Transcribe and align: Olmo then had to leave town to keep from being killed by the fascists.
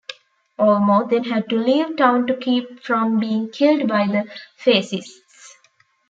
Olmo 0.57 1.07
then 1.07 1.25
had 1.25 1.47
to 1.49 1.59
leave 1.59 1.95
town 1.95 2.25
to 2.25 2.35
keep 2.35 2.83
from 2.83 3.19
being 3.19 3.51
killed 3.51 3.87
by 3.87 4.07
the 4.07 4.27
fascists. 4.57 5.55